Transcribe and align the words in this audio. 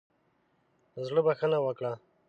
له 0.93 1.01
زړۀ 1.07 1.21
بخښنه 1.25 1.57
وکړه. 1.61 1.91